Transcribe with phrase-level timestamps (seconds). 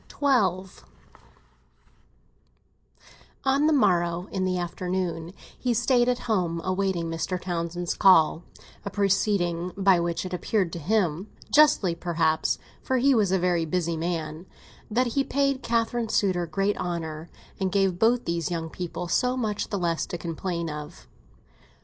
[0.09, 0.73] XII
[3.45, 7.39] ON the morrow, in the afternoon, he stayed at home, awaiting Mr.
[7.39, 13.37] Townsend's call—a proceeding by which it appeared to him (justly perhaps, for he was a
[13.37, 14.47] very busy man)
[14.89, 17.29] that he paid Catherine's suitor great honour,
[17.59, 21.05] and gave both these young people so much the less to complain of.